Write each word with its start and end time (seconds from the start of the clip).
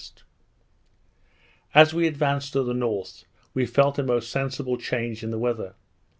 As 1.75 1.93
we 1.93 2.07
advanced 2.07 2.53
to 2.53 2.63
the 2.63 2.73
north, 2.73 3.23
we 3.53 3.67
felt 3.67 3.99
a 3.99 4.03
most 4.03 4.31
sensible 4.31 4.75
change 4.77 5.21
in 5.23 5.29
the 5.29 5.37
weather. 5.37 5.75